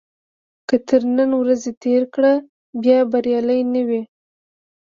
که 0.67 0.75
تر 0.87 1.01
نن 1.17 1.29
ورځې 1.41 1.71
تېره 1.83 2.07
کړه 2.13 2.33
بیا 2.83 2.99
بریالی 3.11 3.61
نه 3.73 3.81
وي. 3.87 4.01